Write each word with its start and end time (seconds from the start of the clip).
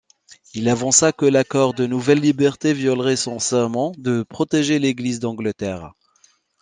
Il 0.55 0.67
avança 0.67 1.11
que 1.13 1.27
l'accord 1.27 1.75
de 1.75 1.85
nouvelles 1.85 2.21
libertés 2.21 2.73
violerait 2.73 3.15
son 3.15 3.37
serment 3.37 3.91
de 3.99 4.23
protéger 4.23 4.79
l'Église 4.79 5.19
d'Angleterre. 5.19 5.93